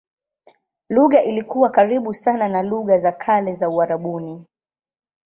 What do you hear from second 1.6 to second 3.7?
karibu sana na lugha za kale za